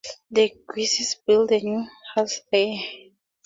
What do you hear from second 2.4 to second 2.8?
there.